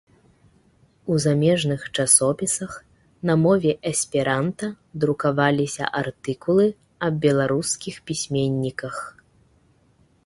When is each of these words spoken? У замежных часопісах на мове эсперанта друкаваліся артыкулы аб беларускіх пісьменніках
У 1.15 1.17
замежных 1.25 1.81
часопісах 2.03 2.71
на 3.31 3.35
мове 3.43 3.71
эсперанта 3.91 4.71
друкаваліся 5.05 5.83
артыкулы 6.01 6.67
аб 7.09 7.13
беларускіх 7.27 7.95
пісьменніках 8.09 8.95